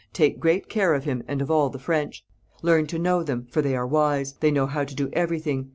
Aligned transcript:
'Take 0.13 0.39
great 0.39 0.67
care 0.67 0.95
of 0.95 1.03
him, 1.03 1.21
and 1.27 1.43
of 1.43 1.51
all 1.51 1.69
the 1.69 1.77
French. 1.77 2.25
Learn 2.63 2.87
to 2.87 2.97
know 2.97 3.21
them, 3.21 3.45
for 3.51 3.61
they 3.61 3.75
are 3.75 3.85
wise; 3.85 4.33
they 4.33 4.49
know 4.49 4.65
how 4.65 4.83
to 4.83 4.95
do 4.95 5.11
everything. 5.13 5.69